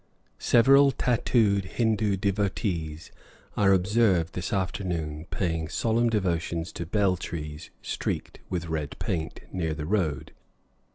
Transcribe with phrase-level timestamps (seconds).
[0.39, 3.11] Several tattooed Hindoo devotees
[3.55, 9.75] are observed this afternoon paying solemn devotions to bel trees streaked with red paint, near
[9.75, 10.31] the road.